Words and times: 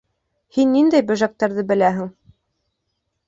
Һин 0.55 0.71
ниндәй 0.75 1.03
бөжәктәрҙе 1.11 1.65
беләһең? 1.73 2.09